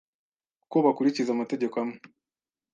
kuko 0.61 0.75
bakurikiza 0.85 1.29
amategeko 1.33 1.75
amwe 1.81 1.97